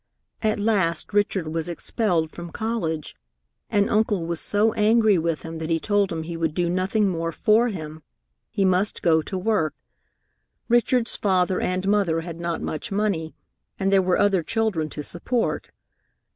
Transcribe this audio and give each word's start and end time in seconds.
"At 0.41 0.57
last 0.59 1.13
Richard 1.13 1.53
was 1.53 1.69
expelled 1.69 2.31
from 2.31 2.49
college, 2.51 3.15
and 3.69 3.87
Uncle 3.87 4.25
was 4.25 4.39
so 4.39 4.73
angry 4.73 5.19
with 5.19 5.43
him 5.43 5.59
that 5.59 5.69
he 5.69 5.79
told 5.79 6.11
him 6.11 6.23
he 6.23 6.35
would 6.35 6.55
do 6.55 6.71
nothing 6.71 7.07
more 7.07 7.31
for 7.31 7.67
him. 7.67 8.01
He 8.49 8.65
must 8.65 9.03
go 9.03 9.21
to 9.21 9.37
work. 9.37 9.75
Richard's 10.67 11.15
father 11.15 11.61
and 11.61 11.87
mother 11.87 12.21
had 12.21 12.39
not 12.39 12.63
much 12.63 12.91
money, 12.91 13.35
and 13.77 13.93
there 13.93 14.01
were 14.01 14.17
other 14.17 14.41
children 14.41 14.89
to 14.89 15.03
support. 15.03 15.69